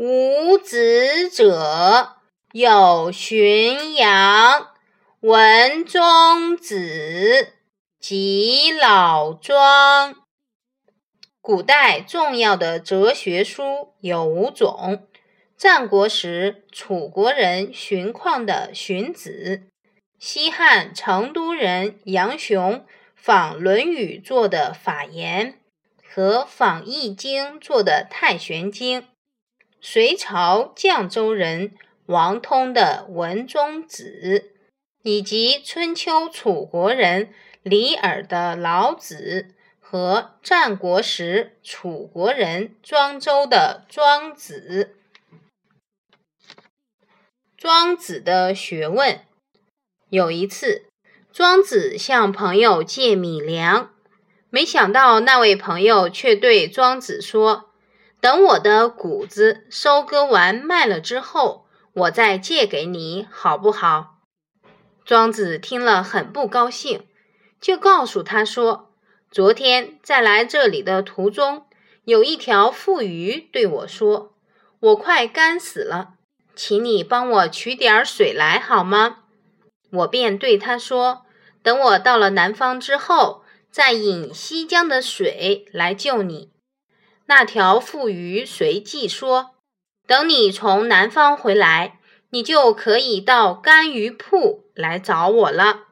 [0.00, 2.18] 无子者，
[2.52, 4.68] 有荀扬、
[5.18, 7.54] 文中子
[7.98, 10.14] 及老庄。
[11.40, 15.04] 古代重要的哲学书有五种。
[15.56, 19.62] 战国时，楚国人荀况的《荀子》；
[20.20, 22.86] 西汉成都人杨雄
[23.16, 25.54] 仿《论语》做的《法言》
[26.08, 29.02] 和仿《易经》做的《太玄经》；
[29.80, 31.72] 隋朝绛州人
[32.06, 34.44] 王通的《文中子》，
[35.02, 39.46] 以及春秋楚国人李耳的《老子》。
[39.90, 44.92] 和战国时楚国人庄周的《庄子》。
[47.56, 49.22] 庄子的学问。
[50.10, 50.84] 有一次，
[51.32, 53.94] 庄子向朋友借米粮，
[54.50, 57.70] 没想到那位朋友却对庄子说
[58.20, 64.16] ：“等我的谷子收割完卖了之后，我再借给你，好不好？”
[65.04, 67.06] 庄子听了很不高兴，
[67.60, 68.86] 就告诉他说。
[69.30, 71.66] 昨天在来这里的途中，
[72.04, 74.32] 有一条富鱼对我说
[74.80, 76.14] ：“我快干死了，
[76.56, 79.18] 请你帮我取点水来好吗？”
[79.92, 81.26] 我便对他说
[81.62, 86.50] ：“等我到了南方之后，再引西江的水来救你。”
[87.28, 89.50] 那条富鱼随即说
[90.08, 91.98] ：“等你从南方回来，
[92.30, 95.87] 你就可以到干鱼铺来找我了。”